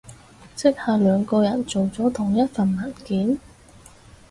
[0.55, 3.37] 即係兩個人做咗同一份文件？